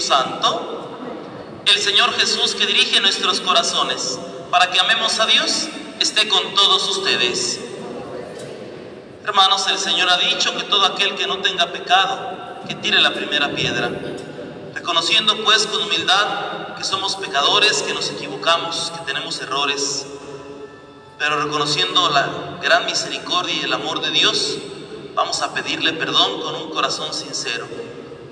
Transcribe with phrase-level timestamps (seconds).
[0.00, 0.98] Santo,
[1.66, 4.18] el Señor Jesús que dirige nuestros corazones
[4.50, 5.68] para que amemos a Dios,
[6.00, 7.60] esté con todos ustedes.
[9.24, 13.12] Hermanos, el Señor ha dicho que todo aquel que no tenga pecado, que tire la
[13.12, 13.90] primera piedra.
[14.74, 20.06] Reconociendo pues con humildad que somos pecadores, que nos equivocamos, que tenemos errores,
[21.18, 24.56] pero reconociendo la gran misericordia y el amor de Dios,
[25.14, 27.68] vamos a pedirle perdón con un corazón sincero.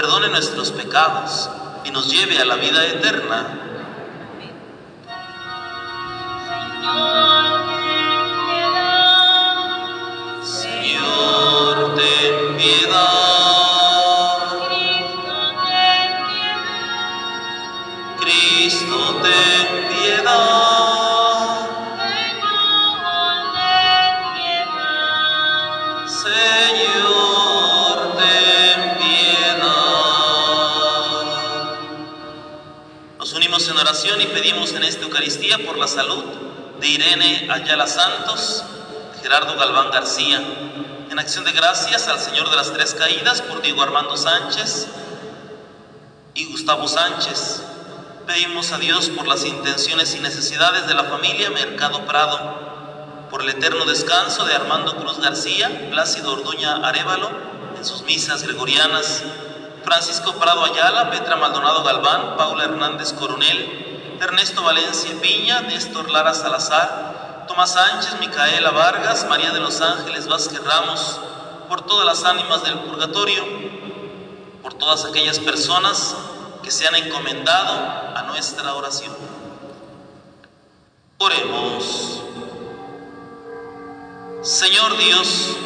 [0.00, 1.50] perdone nuestros pecados
[1.84, 3.48] y nos lleve a la vida eterna.
[10.44, 13.27] Señor, ten piedad.
[34.08, 36.24] Oración y pedimos en esta Eucaristía por la salud
[36.80, 38.64] de Irene Ayala Santos,
[39.20, 40.42] Gerardo Galván García.
[41.10, 44.86] En acción de gracias al Señor de las Tres Caídas por Diego Armando Sánchez
[46.34, 47.62] y Gustavo Sánchez.
[48.26, 53.50] Pedimos a Dios por las intenciones y necesidades de la familia Mercado Prado, por el
[53.50, 57.30] eterno descanso de Armando Cruz García, Plácido Orduña Arevalo
[57.76, 59.22] en sus misas gregorianas,
[59.84, 63.87] Francisco Prado Ayala, Petra Maldonado Galván, Paula Hernández Coronel,
[64.20, 70.62] Ernesto Valencia Piña, Néstor Lara Salazar, Tomás Sánchez, Micaela Vargas, María de los Ángeles Vázquez
[70.64, 71.20] Ramos,
[71.68, 73.44] por todas las ánimas del purgatorio,
[74.62, 76.16] por todas aquellas personas
[76.62, 77.72] que se han encomendado
[78.16, 79.16] a nuestra oración.
[81.18, 82.22] Oremos.
[84.42, 85.56] Señor Dios,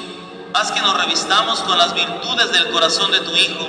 [0.54, 3.68] haz que nos revistamos con las virtudes del corazón de tu Hijo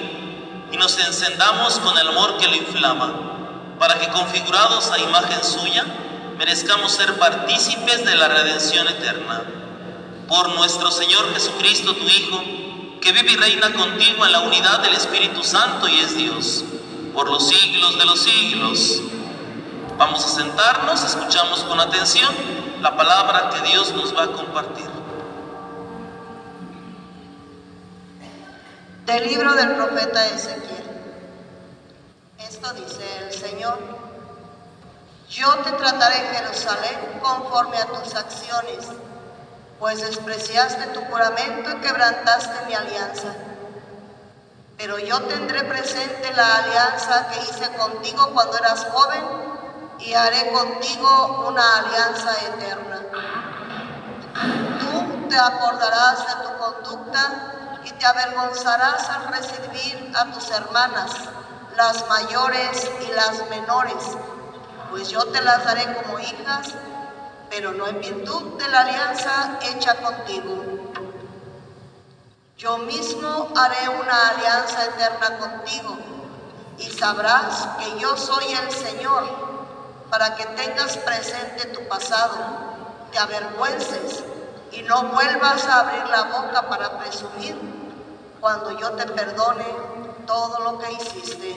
[0.71, 3.32] y nos encendamos con el amor que lo inflama,
[3.83, 5.83] para que configurados a imagen suya,
[6.37, 9.43] merezcamos ser partícipes de la redención eterna.
[10.25, 12.41] Por nuestro Señor Jesucristo, tu Hijo,
[13.01, 16.63] que vive y reina contigo en la unidad del Espíritu Santo y es Dios,
[17.13, 19.01] por los siglos de los siglos.
[19.97, 22.33] Vamos a sentarnos, escuchamos con atención
[22.81, 24.89] la palabra que Dios nos va a compartir.
[29.07, 30.92] Del libro del profeta Ezequiel.
[32.47, 33.79] Esto dice el Señor.
[35.29, 38.87] Yo te trataré, Jerusalén, conforme a tus acciones,
[39.79, 43.33] pues despreciaste tu juramento y quebrantaste mi alianza.
[44.77, 49.23] Pero yo tendré presente la alianza que hice contigo cuando eras joven
[49.99, 53.01] y haré contigo una alianza eterna.
[54.79, 61.11] Tú te acordarás de tu conducta y te avergonzarás al recibir a tus hermanas,
[61.75, 64.17] las mayores y las menores,
[64.89, 66.73] pues yo te las daré como hijas,
[67.49, 70.63] pero no en virtud de la alianza hecha contigo.
[72.57, 75.97] Yo mismo haré una alianza eterna contigo
[76.77, 79.23] y sabrás que yo soy el Señor,
[80.09, 82.37] para que tengas presente tu pasado,
[83.11, 84.23] te avergüences
[84.71, 87.57] y no vuelvas a abrir la boca para presumir
[88.39, 89.65] cuando yo te perdone
[90.25, 91.55] todo lo que hiciste.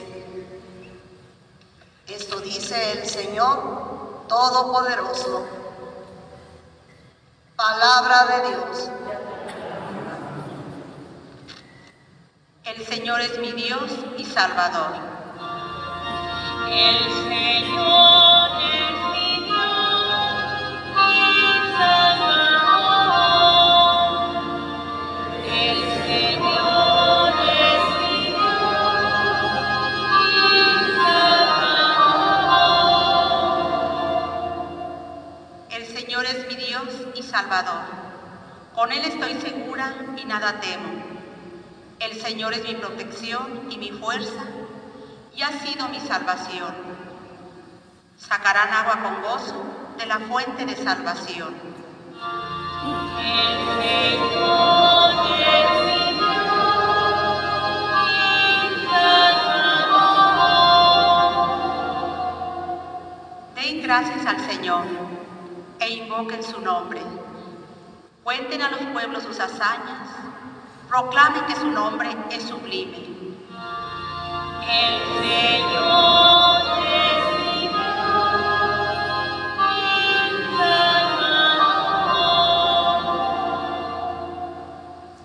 [2.07, 5.45] Esto dice el Señor Todopoderoso.
[7.55, 8.89] Palabra de Dios.
[12.63, 14.93] El Señor es mi Dios y Salvador.
[16.69, 16.99] El
[17.29, 18.86] Señor es
[38.75, 40.89] Con Él estoy segura y nada temo.
[41.99, 44.43] El Señor es mi protección y mi fuerza
[45.33, 46.75] y ha sido mi salvación.
[48.17, 49.63] Sacarán agua con gozo
[49.97, 51.55] de la fuente de salvación.
[52.19, 53.07] Salvador.
[63.81, 64.85] gracias al Señor
[65.79, 66.99] e invoquen su nombre.
[68.27, 70.09] Cuenten a los pueblos sus hazañas,
[70.89, 72.97] proclamen que su nombre es sublime.
[74.67, 77.79] El Señor es mi Dios.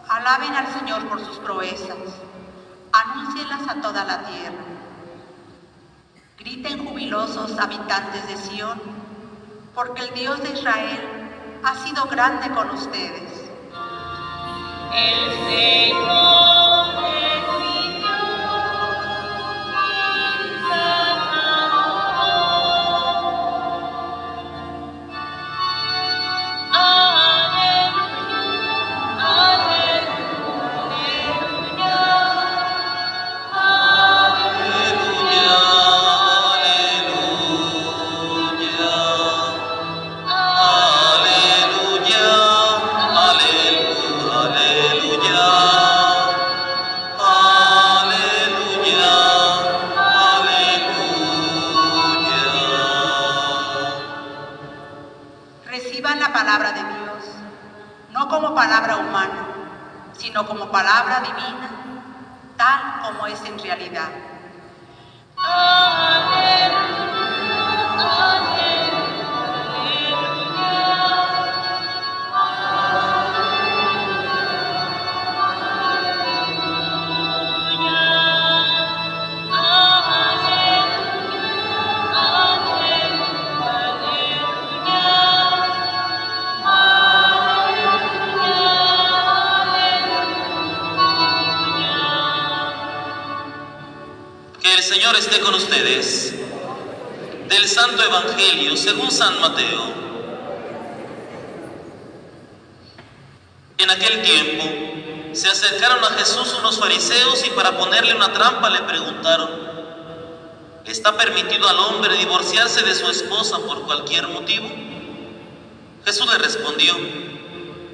[0.08, 1.98] Alaben al Señor por sus proezas,
[2.92, 4.64] anúncienlas a toda la tierra.
[6.38, 8.80] Griten jubilosos habitantes de Sión,
[9.74, 11.21] porque el Dios de Israel
[11.64, 13.22] ha sido grande con ustedes.
[14.94, 17.31] El Señor
[58.22, 59.48] no como palabra humana,
[60.16, 61.70] sino como palabra divina,
[62.56, 64.10] tal como es en realidad.
[65.34, 65.40] Que
[95.40, 96.34] con ustedes.
[97.48, 99.92] Del Santo Evangelio según San Mateo.
[103.78, 104.64] En aquel tiempo
[105.34, 109.50] se acercaron a Jesús unos fariseos y para ponerle una trampa le preguntaron,
[110.84, 114.68] ¿está permitido al hombre divorciarse de su esposa por cualquier motivo?
[116.04, 116.94] Jesús le respondió,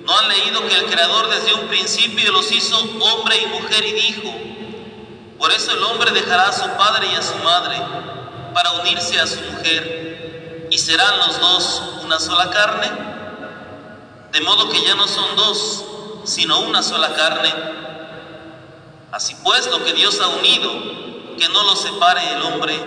[0.04, 3.92] ¿no han leído que el Creador desde un principio los hizo hombre y mujer y
[3.92, 4.47] dijo,
[5.38, 7.76] por eso el hombre dejará a su padre y a su madre
[8.52, 12.90] para unirse a su mujer y serán los dos una sola carne?
[14.32, 15.84] De modo que ya no son dos,
[16.24, 17.52] sino una sola carne.
[19.12, 20.70] Así pues, lo que Dios ha unido,
[21.38, 22.78] que no lo separe el hombre.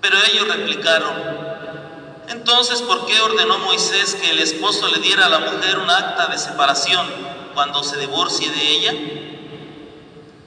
[0.00, 1.12] Pero ellos replicaron,
[2.28, 6.26] entonces, ¿por qué ordenó Moisés que el esposo le diera a la mujer un acta
[6.26, 7.06] de separación
[7.54, 9.35] cuando se divorcie de ella?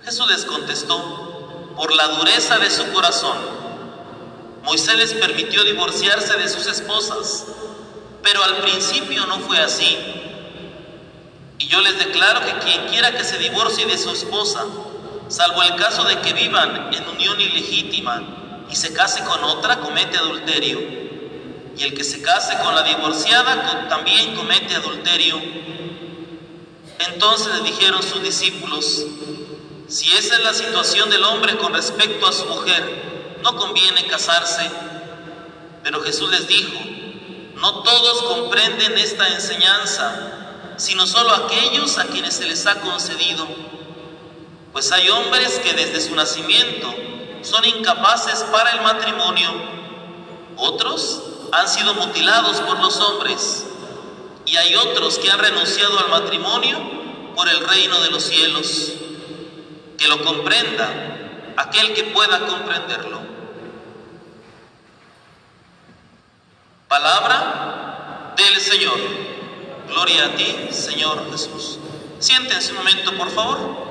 [0.03, 1.29] Jesús les contestó,
[1.75, 3.37] por la dureza de su corazón.
[4.63, 7.45] Moisés les permitió divorciarse de sus esposas,
[8.21, 9.97] pero al principio no fue así.
[11.57, 14.65] Y yo les declaro que quien quiera que se divorcie de su esposa,
[15.29, 20.17] salvo el caso de que vivan en unión ilegítima y se case con otra, comete
[20.17, 20.79] adulterio.
[21.77, 25.41] Y el que se case con la divorciada también comete adulterio.
[27.07, 29.05] Entonces le dijeron sus discípulos,
[29.89, 34.69] si esa es la situación del hombre con respecto a su mujer, no conviene casarse.
[35.83, 36.79] Pero Jesús les dijo,
[37.55, 43.47] no todos comprenden esta enseñanza, sino solo aquellos a quienes se les ha concedido.
[44.71, 46.93] Pues hay hombres que desde su nacimiento
[47.41, 49.49] son incapaces para el matrimonio.
[50.57, 53.65] Otros han sido mutilados por los hombres.
[54.45, 56.77] Y hay otros que han renunciado al matrimonio
[57.35, 58.93] por el reino de los cielos
[59.99, 60.89] que lo comprenda
[61.57, 63.19] aquel que pueda comprenderlo.
[66.87, 68.97] Palabra del Señor.
[69.89, 71.79] Gloria a ti, Señor Jesús.
[72.19, 73.89] Siéntense un momento, por favor.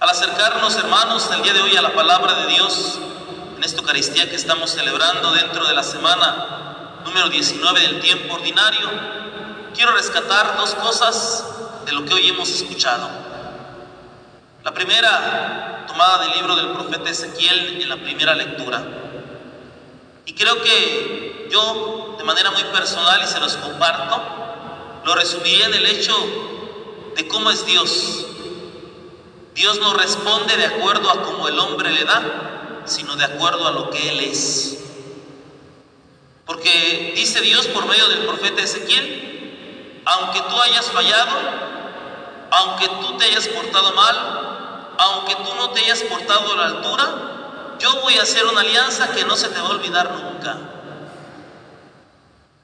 [0.00, 2.98] Al acercarnos, hermanos, el día de hoy a la palabra de Dios,
[3.56, 8.90] en esta Eucaristía que estamos celebrando dentro de la semana número 19 del tiempo ordinario,
[9.74, 11.44] quiero rescatar dos cosas
[11.84, 13.08] de lo que hoy hemos escuchado.
[14.62, 18.82] La primera, tomada del libro del profeta Ezequiel en la primera lectura.
[20.26, 24.22] Y creo que yo, de manera muy personal, y se los comparto,
[25.04, 26.14] lo resumiría en el hecho
[27.16, 28.26] de cómo es Dios.
[29.54, 33.72] Dios no responde de acuerdo a cómo el hombre le da, sino de acuerdo a
[33.72, 34.78] lo que Él es.
[36.46, 39.30] Porque dice Dios por medio del profeta Ezequiel,
[40.04, 41.36] aunque tú hayas fallado,
[42.50, 44.40] aunque tú te hayas portado mal,
[44.98, 47.30] aunque tú no te hayas portado a la altura,
[47.78, 50.58] yo voy a hacer una alianza que no se te va a olvidar nunca.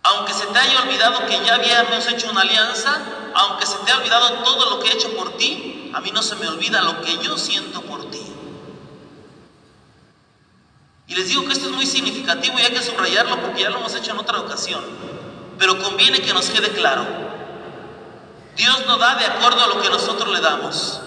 [0.02, 2.98] Aunque se te haya olvidado que ya habíamos hecho una alianza,
[3.34, 6.22] aunque se te haya olvidado todo lo que he hecho por ti, a mí no
[6.22, 8.22] se me olvida lo que yo siento por ti.
[11.08, 13.78] Y les digo que esto es muy significativo y hay que subrayarlo porque ya lo
[13.78, 14.84] hemos hecho en otra ocasión.
[15.58, 17.25] Pero conviene que nos quede claro.
[18.56, 21.00] Dios no da de acuerdo a lo que nosotros le damos.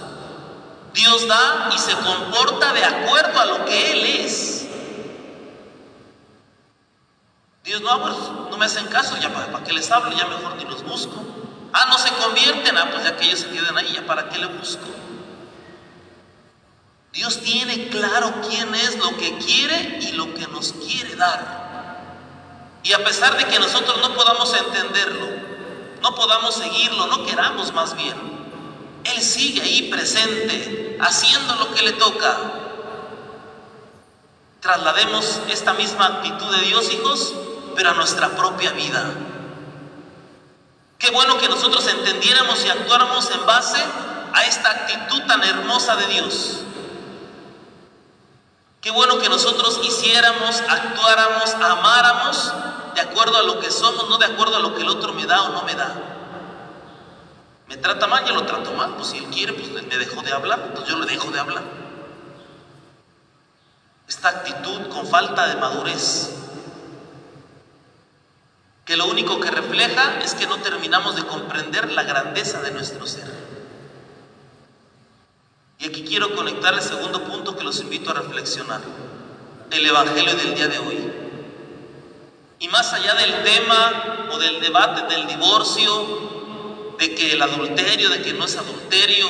[0.94, 4.66] Dios da y se comporta de acuerdo a lo que Él es.
[7.64, 8.16] Dios no, pues,
[8.50, 11.22] no me hacen caso, ya para, para qué les hablo, ya mejor ni los busco.
[11.72, 14.38] Ah, no se convierten, ah, pues ya que ellos se queden ahí, ya para qué
[14.38, 14.86] le busco.
[17.12, 21.60] Dios tiene claro quién es lo que quiere y lo que nos quiere dar.
[22.82, 25.28] Y a pesar de que nosotros no podamos entenderlo,
[26.02, 28.14] no podamos seguirlo, no queramos más bien,
[29.04, 32.36] Él sigue ahí presente, haciendo lo que le toca.
[34.60, 37.34] Traslademos esta misma actitud de Dios, hijos,
[37.74, 39.14] pero a nuestra propia vida.
[40.98, 43.82] Qué bueno que nosotros entendiéramos y actuáramos en base
[44.34, 46.60] a esta actitud tan hermosa de Dios.
[48.82, 52.52] Qué bueno que nosotros hiciéramos, actuáramos, amáramos
[52.94, 55.26] de acuerdo a lo que somos, no de acuerdo a lo que el otro me
[55.26, 55.94] da o no me da.
[57.68, 58.96] Me trata mal, yo lo trato mal.
[58.96, 61.62] Pues si él quiere, pues me dejó de hablar, pues yo le dejo de hablar.
[64.08, 66.34] Esta actitud con falta de madurez,
[68.84, 73.06] que lo único que refleja es que no terminamos de comprender la grandeza de nuestro
[73.06, 73.30] ser.
[75.78, 78.80] Y aquí quiero conectar el segundo punto que los invito a reflexionar,
[79.70, 81.19] el Evangelio del día de hoy.
[82.60, 88.20] Y más allá del tema o del debate del divorcio, de que el adulterio, de
[88.20, 89.26] que no es adulterio,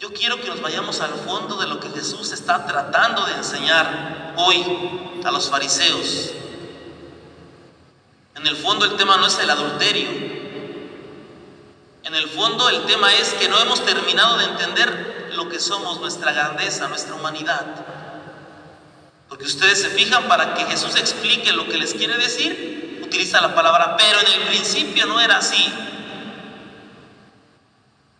[0.00, 4.34] yo quiero que nos vayamos al fondo de lo que Jesús está tratando de enseñar
[4.36, 4.62] hoy
[5.24, 6.32] a los fariseos.
[8.34, 10.08] En el fondo el tema no es el adulterio.
[12.02, 16.00] En el fondo el tema es que no hemos terminado de entender lo que somos,
[16.00, 17.64] nuestra grandeza, nuestra humanidad.
[19.28, 23.54] Porque ustedes se fijan para que Jesús explique lo que les quiere decir, utiliza la
[23.54, 25.72] palabra, pero en el principio no era así.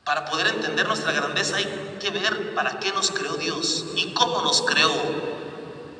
[0.04, 4.42] Para poder entender nuestra grandeza hay que ver para qué nos creó Dios y cómo
[4.42, 4.92] nos creó.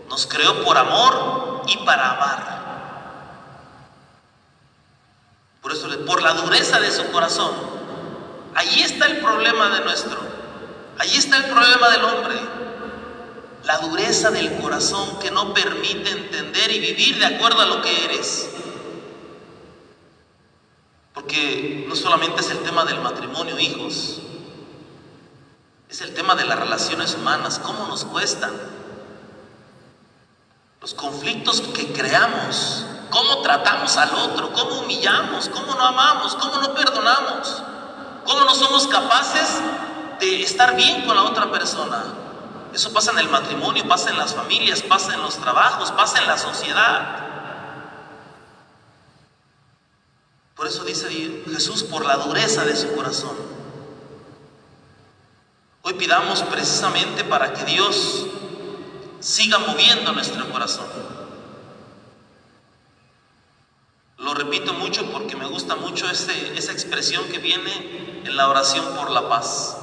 [0.09, 2.57] Nos creó por amor y para amar.
[5.61, 7.53] Por eso, por la dureza de su corazón.
[8.55, 10.17] Ahí está el problema de nuestro.
[10.99, 12.56] Ahí está el problema del hombre.
[13.67, 18.05] La dureza del corazón que no permite entender y vivir de acuerdo a lo que
[18.05, 18.49] eres.
[21.13, 24.21] Porque no solamente es el tema del matrimonio, hijos.
[25.91, 28.53] Es el tema de las relaciones humanas, cómo nos cuestan.
[30.81, 36.73] Los conflictos que creamos, cómo tratamos al otro, cómo humillamos, cómo no amamos, cómo no
[36.73, 37.63] perdonamos,
[38.27, 39.61] cómo no somos capaces
[40.21, 42.26] de estar bien con la otra persona.
[42.77, 46.27] Eso pasa en el matrimonio, pasa en las familias, pasa en los trabajos, pasa en
[46.27, 47.25] la sociedad.
[50.55, 51.09] Por eso dice
[51.51, 53.35] Jesús, por la dureza de su corazón.
[55.85, 58.27] Hoy pidamos precisamente para que Dios
[59.21, 60.87] siga moviendo nuestro corazón.
[64.19, 68.85] Lo repito mucho porque me gusta mucho ese, esa expresión que viene en la oración
[68.97, 69.79] por la paz.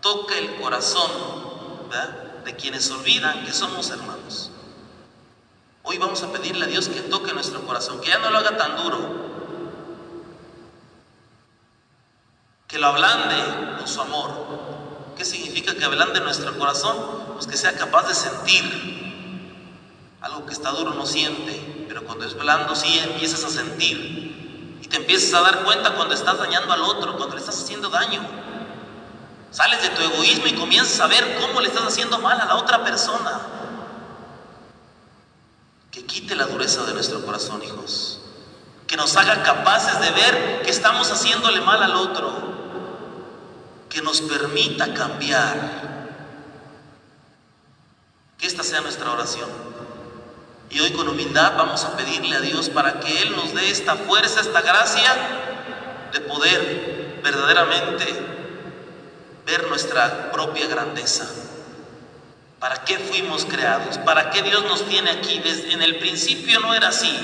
[0.00, 1.43] Toca el corazón
[2.44, 4.50] de quienes olvidan que somos hermanos.
[5.82, 8.56] Hoy vamos a pedirle a Dios que toque nuestro corazón, que ya no lo haga
[8.56, 8.98] tan duro,
[12.66, 14.30] que lo ablande con su amor.
[15.16, 16.96] ¿Qué significa que ablande nuestro corazón?
[17.34, 18.94] Pues que sea capaz de sentir.
[20.22, 24.78] Algo que está duro no siente, pero cuando es blando sí empiezas a sentir.
[24.82, 27.90] Y te empiezas a dar cuenta cuando estás dañando al otro, cuando le estás haciendo
[27.90, 28.43] daño.
[29.54, 32.56] Sales de tu egoísmo y comienzas a ver cómo le estás haciendo mal a la
[32.56, 33.40] otra persona.
[35.92, 38.18] Que quite la dureza de nuestro corazón, hijos.
[38.88, 42.32] Que nos haga capaces de ver que estamos haciéndole mal al otro.
[43.88, 46.08] Que nos permita cambiar.
[48.36, 49.50] Que esta sea nuestra oración.
[50.68, 53.94] Y hoy con humildad vamos a pedirle a Dios para que Él nos dé esta
[53.94, 55.14] fuerza, esta gracia
[56.12, 58.33] de poder verdaderamente
[59.46, 61.28] ver nuestra propia grandeza.
[62.58, 63.98] ¿Para qué fuimos creados?
[63.98, 65.38] ¿Para qué Dios nos tiene aquí?
[65.38, 67.14] Desde, el principio no era así.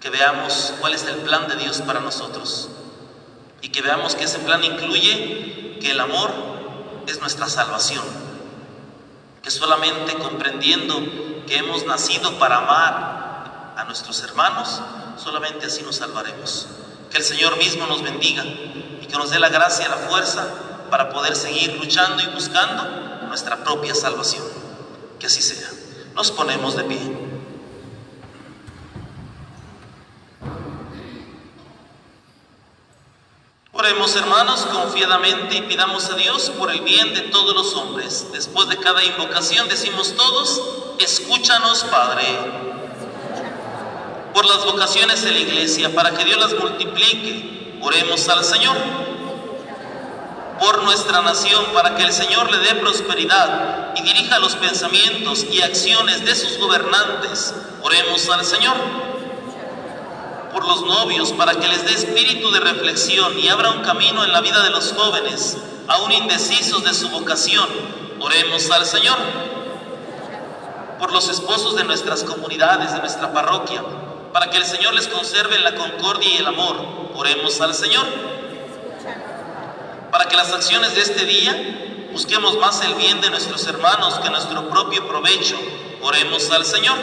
[0.00, 2.70] Que veamos cuál es el plan de Dios para nosotros.
[3.60, 6.32] Y que veamos que ese plan incluye que el amor
[7.06, 8.04] es nuestra salvación.
[9.46, 10.98] solamente comprendiendo
[11.46, 14.80] que hemos nacido para amar a nuestros hermanos,
[15.22, 16.68] solamente así nos salvaremos.
[17.10, 18.44] Que el Señor mismo nos bendiga
[19.12, 20.48] que nos dé la gracia la fuerza
[20.90, 22.82] para poder seguir luchando y buscando
[23.28, 24.42] nuestra propia salvación.
[25.20, 25.68] Que así sea.
[26.14, 26.98] Nos ponemos de pie.
[33.72, 38.28] Oremos hermanos confiadamente y pidamos a Dios por el bien de todos los hombres.
[38.32, 40.62] Después de cada invocación decimos todos,
[40.98, 42.24] escúchanos Padre.
[44.32, 48.76] Por las vocaciones de la iglesia, para que Dios las multiplique, oremos al Señor.
[50.60, 55.60] Por nuestra nación, para que el Señor le dé prosperidad y dirija los pensamientos y
[55.60, 58.76] acciones de sus gobernantes, oremos al Señor
[60.52, 64.32] por los novios para que les dé espíritu de reflexión y abra un camino en
[64.32, 65.56] la vida de los jóvenes,
[65.88, 67.66] aún indecisos de su vocación.
[68.20, 69.16] Oremos al Señor.
[70.98, 73.82] Por los esposos de nuestras comunidades, de nuestra parroquia,
[74.32, 76.76] para que el Señor les conserve la concordia y el amor.
[77.14, 78.06] Oremos al Señor.
[80.10, 84.30] Para que las acciones de este día busquemos más el bien de nuestros hermanos que
[84.30, 85.56] nuestro propio provecho.
[86.00, 86.96] Oremos al Señor.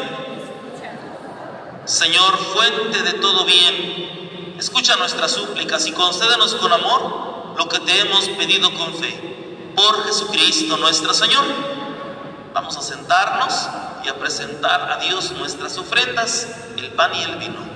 [1.85, 7.99] Señor, fuente de todo bien, escucha nuestras súplicas y concédenos con amor lo que te
[7.99, 9.71] hemos pedido con fe.
[9.75, 11.45] Por Jesucristo nuestro Señor.
[12.53, 13.69] Vamos a sentarnos
[14.03, 17.68] y a presentar a Dios nuestras ofrendas, el pan y el vino.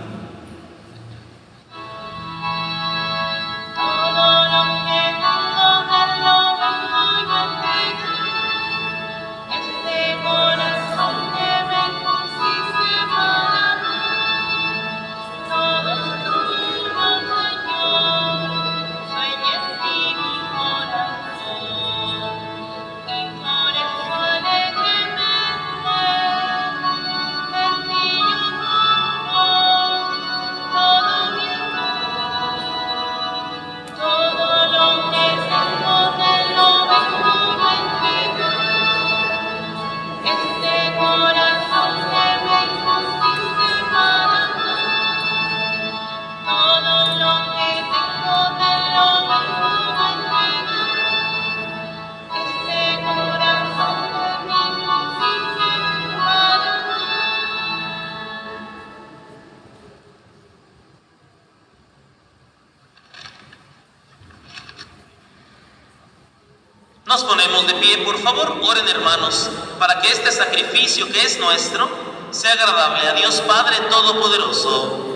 [70.04, 71.90] Que este sacrificio que es nuestro
[72.32, 75.10] sea agradable a Dios Padre Todopoderoso.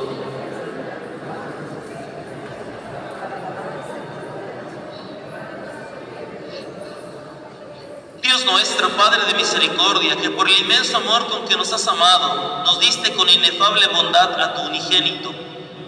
[8.22, 12.64] Dios nuestro, Padre de misericordia, que por el inmenso amor con que nos has amado,
[12.66, 15.34] nos diste con inefable bondad a tu unigénito,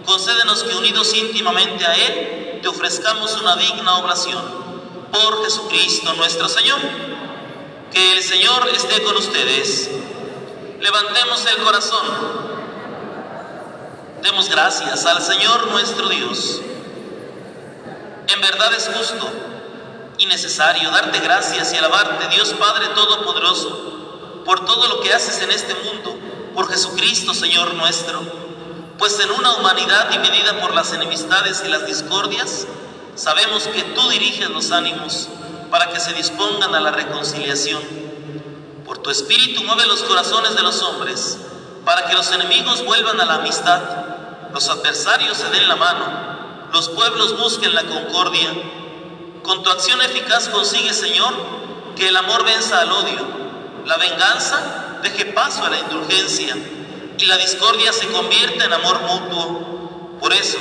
[0.04, 4.42] concédenos que unidos íntimamente a Él, te ofrezcamos una digna oblación.
[5.10, 7.19] Por Jesucristo nuestro Señor.
[7.92, 9.90] Que el Señor esté con ustedes.
[10.80, 12.06] Levantemos el corazón.
[14.22, 16.60] Demos gracias al Señor nuestro Dios.
[18.28, 19.28] En verdad es justo
[20.18, 25.50] y necesario darte gracias y alabarte, Dios Padre Todopoderoso, por todo lo que haces en
[25.50, 26.16] este mundo,
[26.54, 28.20] por Jesucristo, Señor nuestro.
[28.98, 32.66] Pues en una humanidad dividida por las enemistades y las discordias,
[33.16, 35.28] sabemos que tú diriges los ánimos
[35.70, 37.82] para que se dispongan a la reconciliación.
[38.84, 41.38] Por tu espíritu mueve los corazones de los hombres,
[41.84, 43.80] para que los enemigos vuelvan a la amistad,
[44.52, 48.50] los adversarios se den la mano, los pueblos busquen la concordia.
[49.42, 51.32] Con tu acción eficaz consigue, Señor,
[51.96, 53.26] que el amor venza al odio,
[53.86, 56.56] la venganza deje paso a la indulgencia
[57.16, 60.18] y la discordia se convierta en amor mutuo.
[60.20, 60.58] Por eso,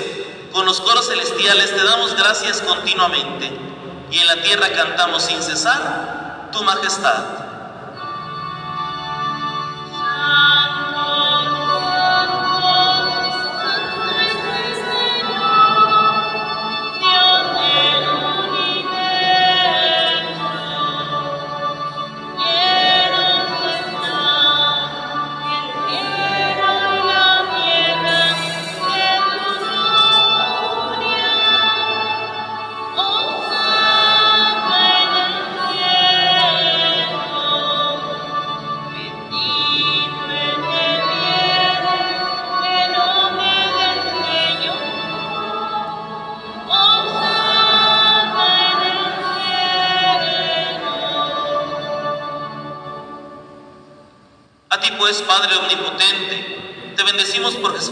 [0.54, 3.70] con los coros celestiales te damos gracias continuamente
[4.12, 7.49] y en la tierra cantamos sin cesar tu majestad.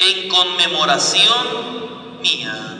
[0.00, 2.79] en conmemoración mía.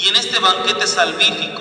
[0.00, 1.60] y en este banquete salvífico,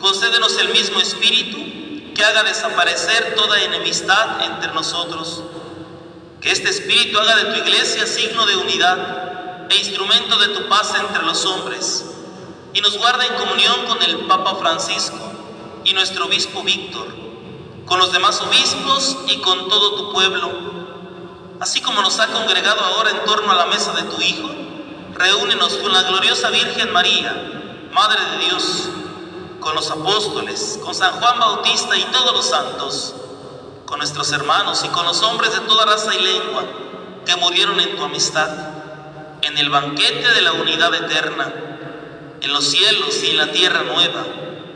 [0.00, 5.42] concédenos el mismo espíritu que haga desaparecer toda enemistad entre nosotros.
[6.40, 10.94] Que este espíritu haga de tu iglesia signo de unidad e instrumento de tu paz
[10.98, 12.06] entre los hombres.
[12.74, 15.32] Y nos guarde en comunión con el Papa Francisco
[15.84, 17.06] y nuestro obispo Víctor,
[17.86, 20.50] con los demás obispos y con todo tu pueblo.
[21.60, 24.50] Así como nos ha congregado ahora en torno a la mesa de tu Hijo,
[25.14, 27.52] reúnenos con la gloriosa Virgen María
[27.96, 28.90] Madre de Dios,
[29.58, 33.14] con los apóstoles, con San Juan Bautista y todos los santos,
[33.86, 36.64] con nuestros hermanos y con los hombres de toda raza y lengua
[37.24, 38.50] que murieron en tu amistad,
[39.40, 41.50] en el banquete de la unidad eterna,
[42.42, 44.26] en los cielos y en la tierra nueva,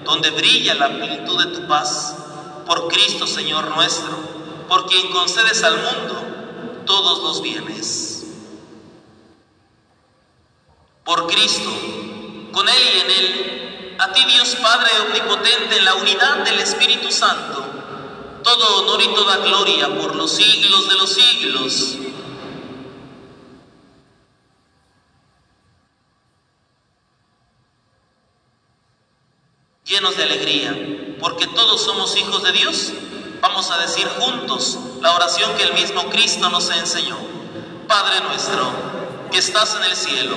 [0.02, 2.16] donde brilla la plenitud de tu paz,
[2.64, 4.16] por Cristo Señor nuestro,
[4.66, 6.24] por quien concedes al mundo
[6.87, 8.24] todos los bienes.
[11.04, 11.70] Por Cristo,
[12.52, 17.10] con Él y en Él, a ti Dios Padre Omnipotente, en la unidad del Espíritu
[17.10, 17.64] Santo,
[18.42, 21.96] todo honor y toda gloria por los siglos de los siglos.
[29.84, 32.92] Llenos de alegría, porque todos somos hijos de Dios,
[33.40, 37.18] vamos a decir juntos la oración que el mismo Cristo nos enseñó.
[37.88, 38.70] Padre nuestro,
[39.32, 40.36] que estás en el cielo,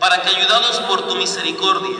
[0.00, 1.98] para que, ayudados por tu misericordia,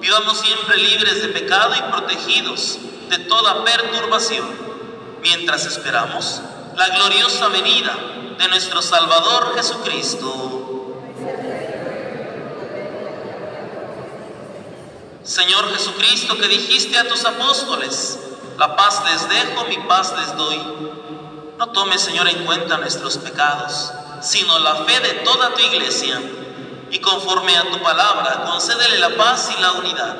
[0.00, 4.46] vivamos siempre libres de pecado y protegidos de toda perturbación,
[5.22, 6.40] mientras esperamos
[6.76, 7.96] la gloriosa venida
[8.38, 11.02] de nuestro Salvador Jesucristo.
[15.22, 18.18] Señor Jesucristo, que dijiste a tus apóstoles,
[18.58, 20.56] la paz les dejo, mi paz les doy.
[21.58, 23.90] No tomes, Señor, en cuenta nuestros pecados,
[24.22, 26.20] sino la fe de toda tu iglesia.
[26.90, 30.16] Y conforme a tu palabra, concédele la paz y la unidad.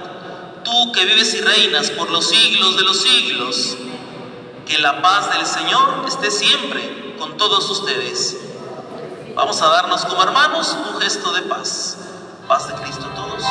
[0.64, 3.76] Tú que vives y reinas por los siglos de los siglos,
[4.66, 8.36] que la paz del Señor esté siempre con todos ustedes.
[9.34, 11.98] Vamos a darnos como hermanos un gesto de paz.
[12.48, 13.42] Paz de Cristo a todos.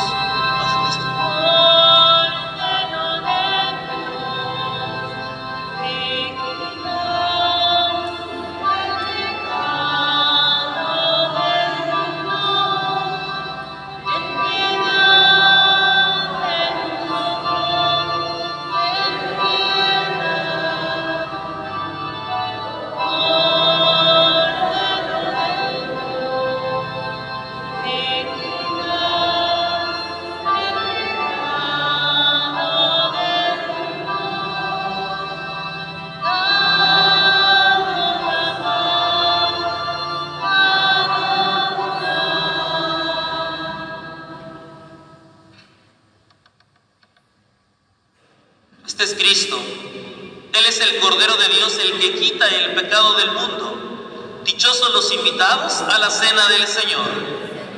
[54.76, 57.06] Dichosos los invitados a la cena del Señor.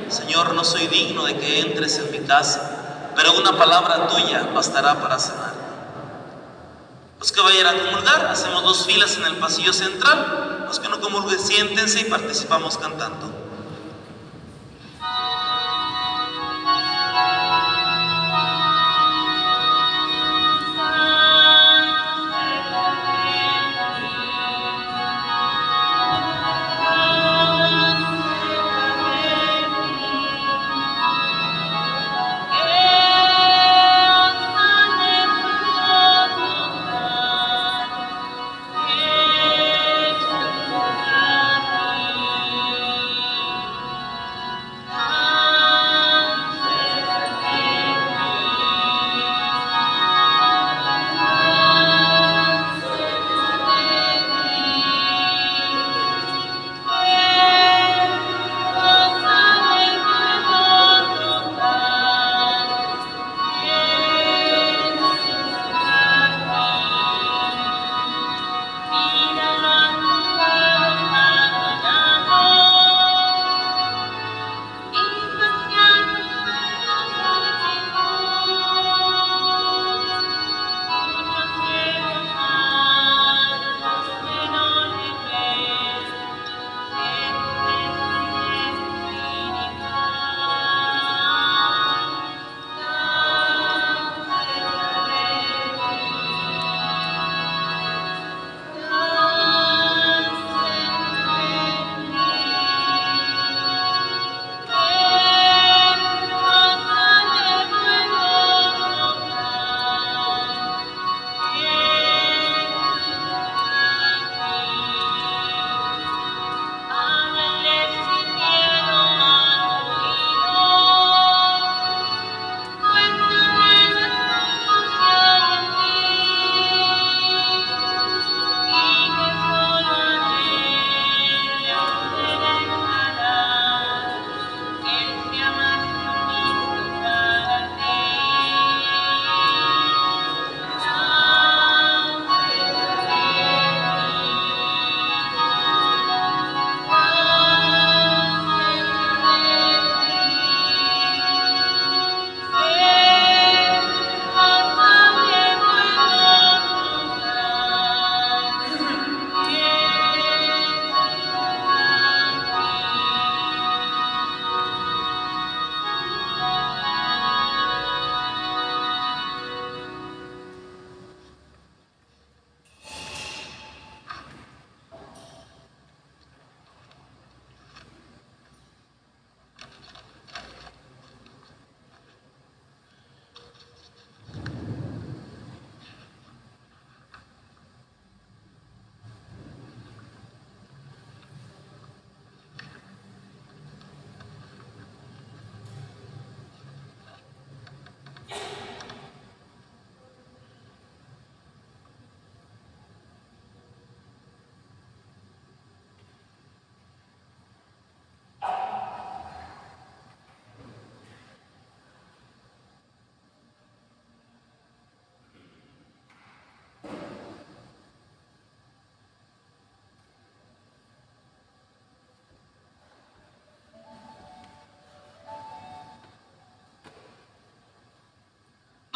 [0.09, 4.99] Señor, no soy digno de que entres en mi casa, pero una palabra tuya bastará
[4.99, 5.53] para cenar.
[7.17, 10.65] Los que vayan a comulgar, hacemos dos filas en el pasillo central.
[10.67, 13.31] Los que no comulguen, siéntense y participamos cantando.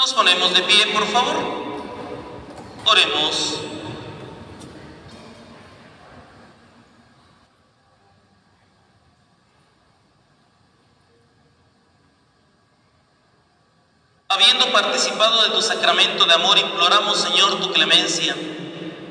[0.03, 1.33] Nos ponemos de pie, por favor.
[2.85, 3.61] Oremos.
[14.27, 18.35] Habiendo participado de tu sacramento de amor, imploramos, Señor, tu clemencia,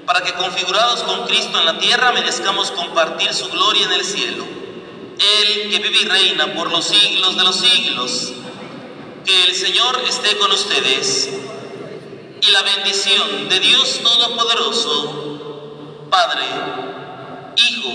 [0.05, 4.45] para que configurados con Cristo en la tierra merezcamos compartir su gloria en el cielo.
[5.19, 8.35] Él que vive y reina por los siglos de los siglos.
[9.25, 11.29] Que el Señor esté con ustedes.
[12.41, 16.43] Y la bendición de Dios Todopoderoso, Padre,
[17.57, 17.89] Hijo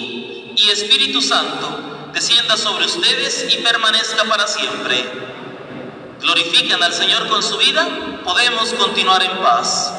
[0.56, 5.04] y Espíritu Santo, descienda sobre ustedes y permanezca para siempre.
[6.22, 9.94] Glorifican al Señor con su vida, podemos continuar en paz.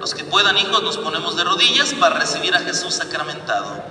[0.00, 3.84] Los que puedan, hijos, nos ponemos de rodillas para recibir a Jesús sacramentado.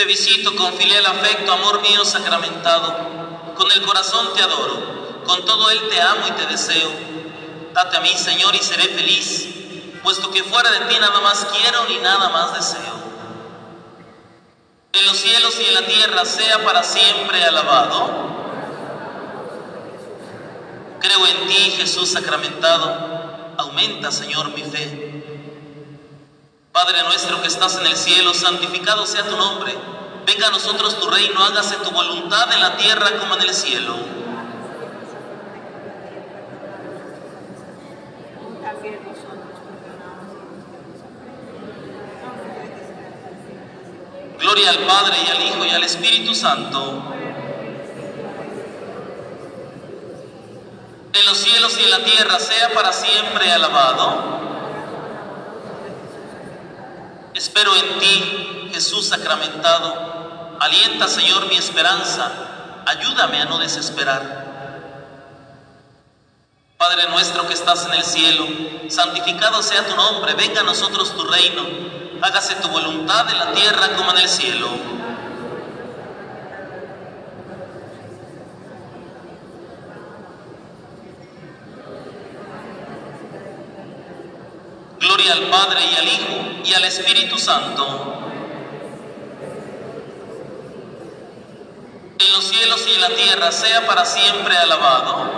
[0.00, 2.96] Te visito con filial afecto, amor mío sacramentado.
[3.54, 6.90] Con el corazón te adoro, con todo él te amo y te deseo.
[7.74, 9.46] Date a mí, Señor, y seré feliz,
[10.02, 12.94] puesto que fuera de ti nada más quiero ni nada más deseo.
[14.94, 18.30] En los cielos y en la tierra sea para siempre alabado.
[20.98, 23.52] Creo en ti, Jesús sacramentado.
[23.58, 25.09] Aumenta, Señor, mi fe.
[26.72, 29.74] Padre nuestro que estás en el cielo, santificado sea tu nombre.
[30.24, 33.96] Venga a nosotros tu reino, hágase tu voluntad en la tierra como en el cielo.
[44.38, 47.02] Gloria al Padre y al Hijo y al Espíritu Santo.
[51.12, 54.40] En los cielos y en la tierra sea para siempre alabado.
[57.40, 60.58] Espero en ti, Jesús sacramentado.
[60.60, 62.30] Alienta, Señor, mi esperanza.
[62.84, 64.44] Ayúdame a no desesperar.
[66.76, 68.46] Padre nuestro que estás en el cielo,
[68.90, 70.34] santificado sea tu nombre.
[70.34, 71.62] Venga a nosotros tu reino.
[72.20, 74.68] Hágase tu voluntad en la tierra como en el cielo.
[85.28, 88.14] Al Padre y al Hijo y al Espíritu Santo.
[92.18, 95.30] En los cielos y en la tierra sea para siempre alabado.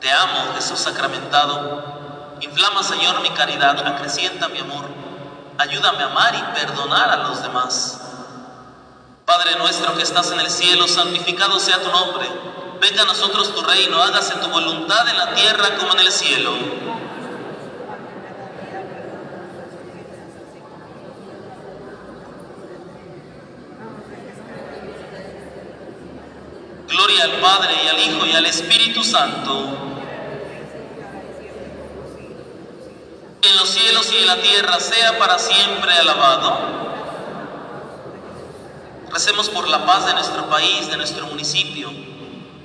[0.00, 2.36] Te amo, Jesús sacramentado.
[2.40, 4.86] Inflama, Señor, mi caridad, acrecienta mi amor.
[5.58, 8.00] Ayúdame a amar y perdonar a los demás.
[9.26, 12.26] Padre nuestro que estás en el cielo, santificado sea tu nombre.
[12.80, 16.54] Venga a nosotros tu reino, hágase tu voluntad en la tierra como en el cielo.
[26.88, 29.76] Gloria al Padre y al Hijo y al Espíritu Santo.
[33.42, 36.58] En los cielos y en la tierra sea para siempre alabado.
[39.12, 41.90] Recemos por la paz de nuestro país, de nuestro municipio,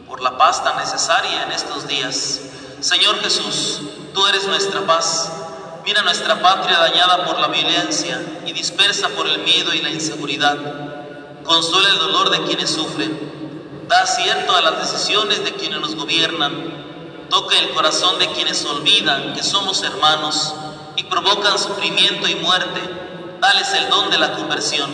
[0.08, 2.42] por la paz tan necesaria en estos días.
[2.80, 3.82] Señor Jesús,
[4.14, 5.32] tú eres nuestra paz.
[5.86, 10.58] Mira nuestra patria dañada por la violencia y dispersa por el miedo y la inseguridad.
[11.44, 13.86] Consuela el dolor de quienes sufren.
[13.88, 17.28] Da acierto a las decisiones de quienes nos gobiernan.
[17.30, 20.54] Toca el corazón de quienes olvidan que somos hermanos
[20.96, 22.82] y provocan sufrimiento y muerte.
[23.40, 24.90] Dales el don de la conversión.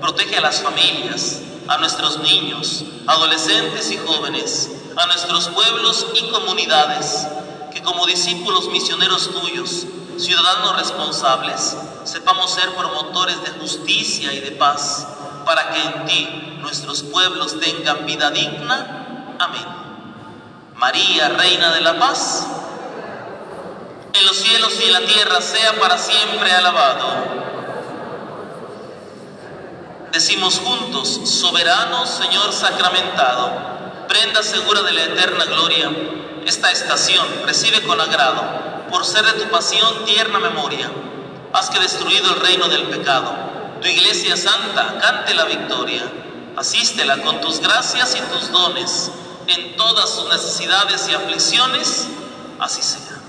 [0.00, 7.26] Protege a las familias, a nuestros niños, adolescentes y jóvenes, a nuestros pueblos y comunidades,
[7.72, 9.86] que como discípulos misioneros tuyos,
[10.18, 15.06] ciudadanos responsables, sepamos ser promotores de justicia y de paz,
[15.44, 16.28] para que en ti
[16.60, 19.36] nuestros pueblos tengan vida digna.
[19.38, 19.64] Amén.
[20.76, 22.46] María, Reina de la Paz,
[24.12, 27.53] en los cielos y en la tierra sea para siempre alabado.
[30.14, 33.50] Decimos juntos, soberano Señor sacramentado,
[34.06, 35.90] prenda segura de la eterna gloria,
[36.46, 40.88] esta estación recibe con agrado, por ser de tu pasión tierna memoria.
[41.52, 43.34] Haz que destruido el reino del pecado,
[43.82, 46.04] tu iglesia santa cante la victoria.
[46.56, 49.10] Asístela con tus gracias y tus dones,
[49.48, 52.06] en todas sus necesidades y aflicciones,
[52.60, 53.23] así sea.